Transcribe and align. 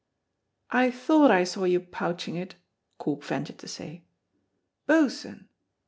"I 0.71 0.89
thought 0.89 1.29
I 1.29 1.43
saw 1.43 1.65
you 1.65 1.79
pouching 1.79 2.35
it," 2.35 2.55
Corp 2.97 3.23
ventured 3.23 3.59
to 3.59 3.67
say. 3.67 4.03
"Boatswain!" 4.87 5.47